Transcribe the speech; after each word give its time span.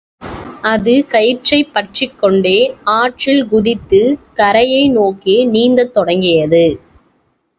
அது 0.63 1.05
கயிற்றைப் 1.05 1.73
பற்றிக் 1.73 2.17
கொண்டே 2.19 2.55
ஆற்றில் 2.93 3.47
குதித்துக் 3.47 4.17
கரையை 4.33 4.89
நோக்கி 4.89 5.45
நீந்தத் 5.47 5.93
தொடங்கியது. 5.93 6.65